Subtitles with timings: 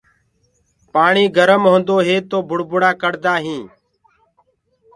[0.93, 3.69] پآڻي گرم هوندو هي تو بُڙبُڙآ ڪڙدآ هينٚ۔